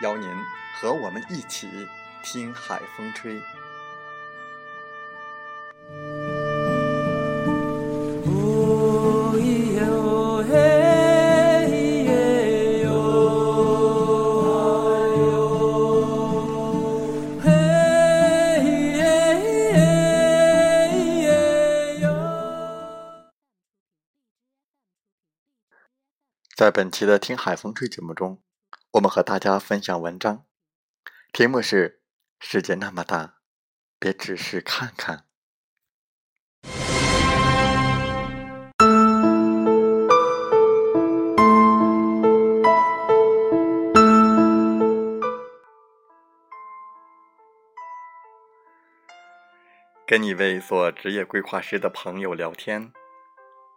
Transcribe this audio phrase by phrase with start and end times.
[0.00, 0.28] 邀您
[0.80, 1.68] 和我们一起
[2.22, 3.40] 听海风吹。
[26.56, 28.38] 在本期的《听海风吹》节目中。
[28.94, 30.46] 我们和大家分享文章，
[31.32, 32.02] 题目是
[32.40, 33.36] “世界那么大，
[34.00, 35.26] 别只是看看”。
[50.04, 52.92] 跟一位做职业规划师的朋友聊天，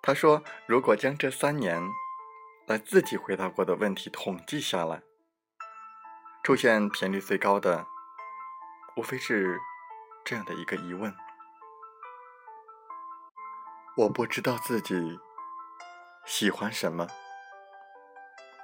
[0.02, 1.88] 他说：“如果将这三年……”
[2.66, 5.04] 来自己回答过的问题统计下来，
[6.44, 7.86] 出现频率最高的，
[8.96, 9.60] 无非是
[10.24, 11.14] 这样的一个疑问：
[13.98, 15.20] 我不知道自己
[16.26, 17.06] 喜欢什么，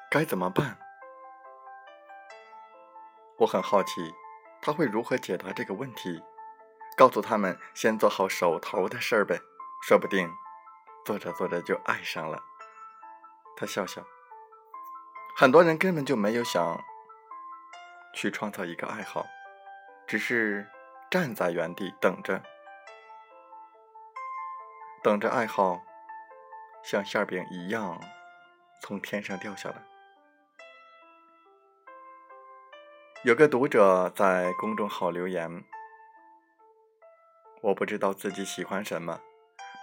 [0.09, 0.79] 该怎么办？
[3.39, 4.13] 我很好奇
[4.61, 6.23] 他会如何解答这个问题，
[6.95, 9.41] 告诉他们先做好手头的事儿呗，
[9.85, 10.33] 说不定
[11.05, 12.41] 做着做着就爱上了。
[13.59, 14.01] 他笑笑，
[15.35, 16.81] 很多人根本就没有想
[18.15, 19.25] 去创造一个爱好，
[20.07, 20.65] 只是
[21.11, 22.41] 站在原地等着，
[25.03, 25.81] 等着爱好
[26.85, 27.99] 像馅饼一样
[28.81, 29.75] 从天上掉下来。
[33.25, 35.65] 有个读者在公众号留言
[37.61, 39.19] ：“我不知道自己喜欢什么，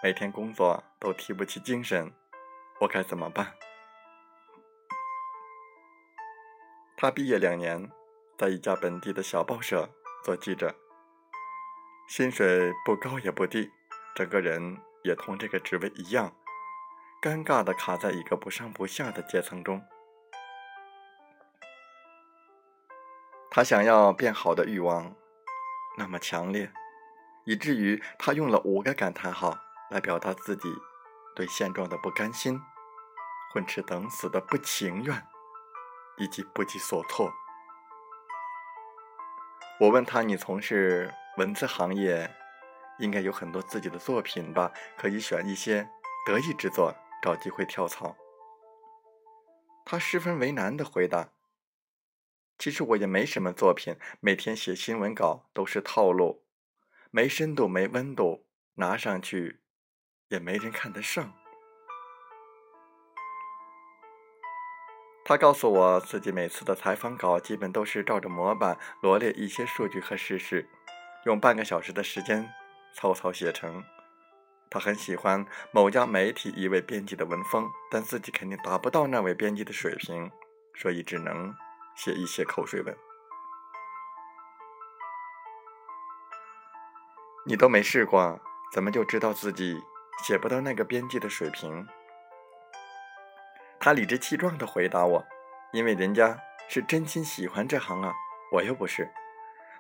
[0.03, 2.11] 每天工作都提不起精神，
[2.81, 3.53] 我该怎么办？”
[6.99, 7.93] 他毕业两年，
[8.39, 9.91] 在一家本地的小报社
[10.25, 10.75] 做记者，
[12.09, 13.71] 薪水不高也不低，
[14.15, 16.35] 整个人也同这个职位一样，
[17.21, 19.85] 尴尬的卡在一个不上不下的阶层中。
[23.51, 25.15] 他想要变好的欲望
[25.99, 26.73] 那么强烈，
[27.45, 29.59] 以至于他用了五个感叹号
[29.91, 30.73] 来表达自己
[31.35, 32.59] 对现状的不甘心、
[33.53, 35.23] 混吃等死的不情愿。
[36.19, 37.33] 以及不知所措。
[39.79, 42.35] 我问他：“你从事文字行业，
[42.99, 44.73] 应该有很多自己的作品吧？
[44.97, 45.89] 可以选一些
[46.27, 48.17] 得意之作，找机会跳槽。”
[49.85, 51.31] 他十分为难的回答
[52.59, 56.45] ：“其实我也没什么作品，每天写新闻稿都是套路，
[57.11, 58.47] 没深度，没温度，
[58.77, 59.61] 拿上去
[60.29, 61.35] 也没人看得上。”
[65.29, 70.69] 他告诉我自己每次的采访稿基本都是照着模板罗列一些数据和事实，
[71.25, 72.49] 用半个小时的时间
[72.95, 73.83] 草草写成。
[74.71, 80.31] 他很喜欢某家媒体一位编辑的文风，但自己肯定达不到那位编辑的水平，
[80.77, 81.53] 所以只能
[81.97, 82.97] 写一些口水文。
[87.45, 88.41] 你都没试过，
[88.73, 89.83] 怎么就知道自己
[90.25, 91.85] 写不到那个编辑的水平？
[93.87, 95.25] 他理直气壮地回答我
[95.71, 96.37] ：“因为人家
[96.69, 98.13] 是真心喜欢这行啊，
[98.51, 99.09] 我又不是。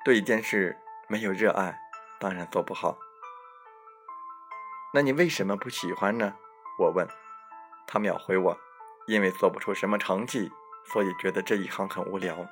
[0.05, 1.76] 对一件事没有热爱，
[2.20, 2.97] 当然做不好。
[4.94, 6.37] 那你为什么不喜欢呢？”
[6.79, 7.08] 我问。
[7.85, 8.56] 他秒回我
[9.08, 10.52] ：“因为做不出什么成绩，
[10.85, 12.47] 所以觉得这一行很无聊，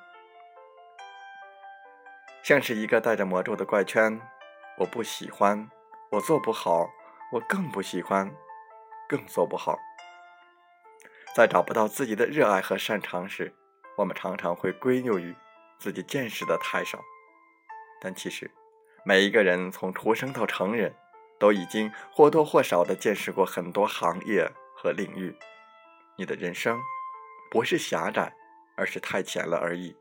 [2.42, 4.20] 像是一个带着魔咒的怪圈。
[4.78, 5.70] 我不喜欢，
[6.10, 6.90] 我做不好，
[7.30, 8.34] 我更不喜欢，
[9.08, 9.78] 更做不好。
[11.34, 13.52] 在找不到自己的热爱和擅长时，
[13.96, 15.34] 我们常常会归咎于
[15.80, 17.02] 自己见识的太少。
[18.00, 18.48] 但其实，
[19.04, 20.94] 每一个人从出生到成人，
[21.40, 25.36] 都已经或多或少的见识过很多行业和领域。
[26.16, 26.80] 你的人生
[27.50, 28.32] 不是狭窄，
[28.76, 29.96] 而是太浅了而已。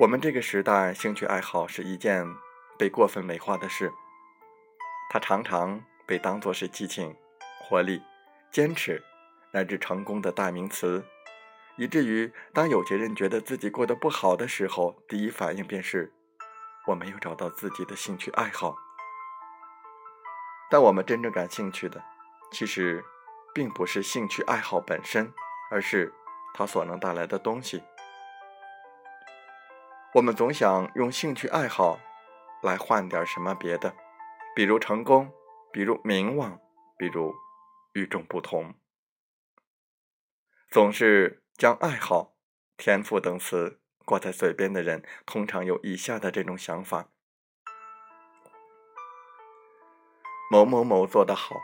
[0.00, 2.24] 我们这个时代，兴趣爱好是一件
[2.78, 3.92] 被过分美化的事，
[5.10, 7.16] 它常常被当作是激情、
[7.60, 8.02] 活力、
[8.50, 9.02] 坚持
[9.52, 11.04] 乃至成功的代名词，
[11.76, 16.12] 以至于当有些人觉得自己过得不好的时候，第一反应便是
[16.86, 18.76] 我没有找到自己的兴趣爱好。
[20.70, 22.02] 但我们真正感兴趣的，
[22.50, 23.04] 其实
[23.54, 25.32] 并不是兴趣爱好本身，
[25.70, 26.12] 而是
[26.54, 27.82] 它所能带来的东西。
[30.14, 31.98] 我们总想用兴趣爱好
[32.62, 33.94] 来换点什么别的，
[34.54, 35.32] 比如成功，
[35.72, 36.60] 比如名望，
[36.98, 37.34] 比如
[37.94, 38.74] 与众不同。
[40.68, 42.36] 总是将爱好、
[42.76, 47.08] 天赋等词挂在嘴边的人，通常有以下的这种想法：
[50.50, 51.56] 某某某做得好，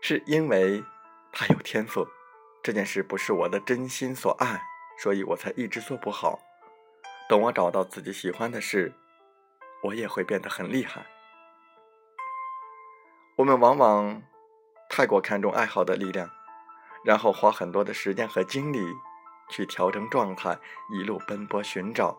[0.00, 0.82] 是因为
[1.30, 2.08] 他有天赋。
[2.62, 4.62] 这件事不是我的真心所爱，
[4.98, 6.40] 所以我才一直做不好。
[7.28, 8.92] 等我找到自己喜欢的事，
[9.82, 11.06] 我也会变得很厉害。
[13.36, 14.22] 我们往往
[14.90, 16.28] 太过看重爱好的力量，
[17.02, 18.78] 然后花很多的时间和精力
[19.48, 20.58] 去调整状态，
[20.90, 22.18] 一路奔波寻找，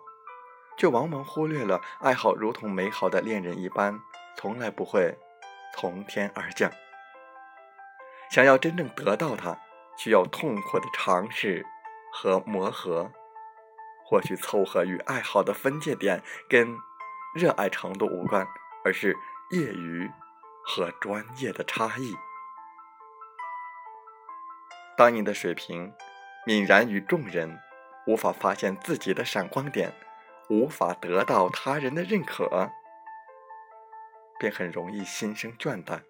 [0.77, 3.99] 却往往忽略了爱好如同美好的恋人一般，
[4.35, 5.17] 从来不会
[5.75, 6.71] 从天而降。
[8.31, 9.59] 想要真正得到它，
[9.95, 11.63] 需要痛苦的尝试
[12.11, 13.11] 和磨合。
[14.05, 16.77] 或许凑合与爱好的分界点跟
[17.33, 18.45] 热爱程度无关，
[18.83, 19.15] 而是
[19.51, 20.11] 业余
[20.65, 22.15] 和专业的差异。
[24.97, 25.93] 当你的水平
[26.45, 27.59] 泯然于众人，
[28.07, 29.93] 无法发现自己的闪光点，
[30.49, 32.71] 无法得到他人的认可，
[34.39, 36.01] 便很容易心生倦怠。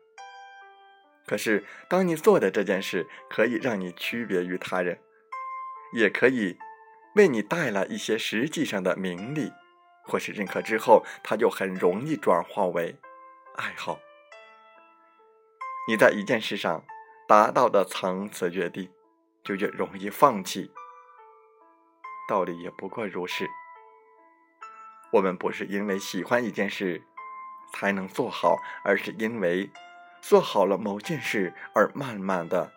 [1.26, 5.00] 可是，当你做的这件事可以让你区别于他人，
[5.94, 6.58] 也可以。
[7.16, 9.54] 为你带来一些实际上的名利
[10.04, 12.98] 或是认可之后，它就很容易转化为
[13.56, 14.00] 爱好。
[15.86, 16.86] 你在一件事上
[17.28, 18.90] 达到的层次越低，
[19.44, 20.72] 就越容易放弃。
[22.30, 23.50] 道理也不过如是。
[25.12, 27.04] 我们不是因为喜欢一件事
[27.74, 29.70] 才能做好，而是因为
[30.22, 32.72] 做好了某件事而慢慢的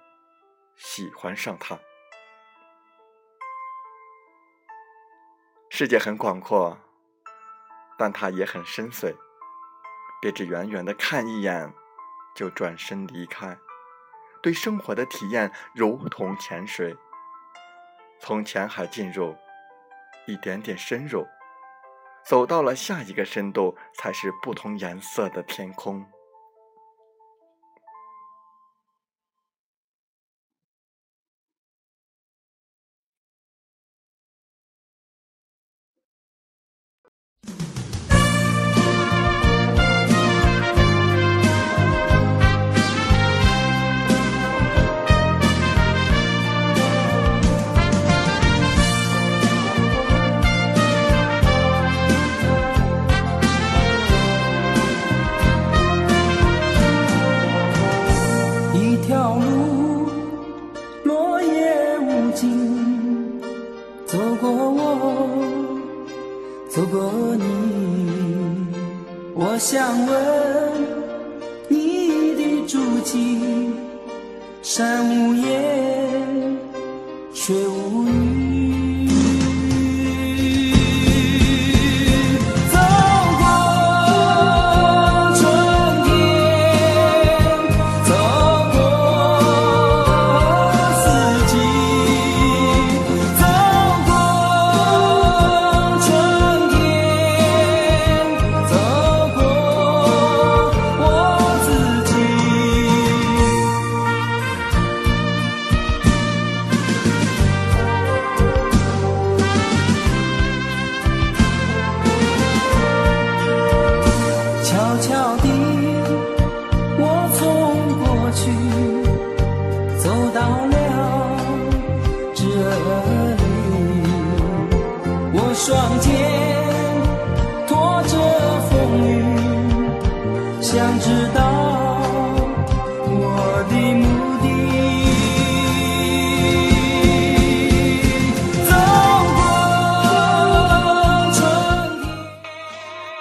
[0.75, 1.79] 喜欢上它。
[5.71, 6.77] 世界很广阔，
[7.97, 9.15] 但它也很深邃。
[10.21, 11.73] 别只远远的看一眼，
[12.37, 13.59] 就转身离开。
[14.41, 16.97] 对生活的体验如同潜水，
[18.21, 19.35] 从浅海进入，
[20.27, 21.27] 一点点深入，
[22.25, 26.07] 走到了下一个深度，才是不同颜色的天空。
[69.39, 70.17] 我想问
[71.69, 73.71] 你的足迹，
[74.63, 76.59] 山无言，
[77.35, 78.06] 水无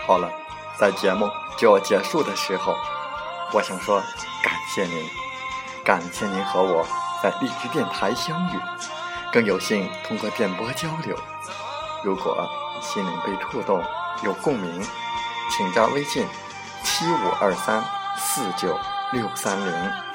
[0.08, 0.30] 好了，
[0.78, 2.76] 在节目就要结束的时候，
[3.52, 4.00] 我想说
[4.44, 5.04] 感谢您，
[5.84, 6.86] 感谢您和我
[7.24, 8.60] 在荔枝电台相遇，
[9.34, 11.18] 更有幸通过电波交流。
[12.04, 12.48] 如果
[12.82, 13.84] 心灵被触动，
[14.24, 14.80] 有共鸣，
[15.50, 16.26] 请加微信
[16.84, 17.84] 七五二三
[18.16, 18.78] 四九
[19.12, 20.15] 六三零。